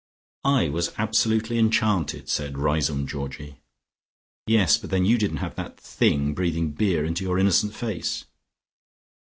[0.49, 3.57] "I was absolutely enchanted," said Riseholme Georgie.
[4.47, 8.25] "Yes, but then you didn't have that Thing breathing beer into your innocent face."